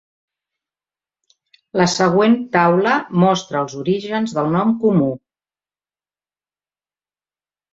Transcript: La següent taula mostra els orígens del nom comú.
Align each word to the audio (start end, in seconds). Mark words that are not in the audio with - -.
La 1.81 1.85
següent 1.95 2.33
taula 2.57 2.95
mostra 3.25 3.61
els 3.67 3.75
orígens 3.83 4.35
del 4.39 4.49
nom 4.57 4.73
comú. 4.87 5.13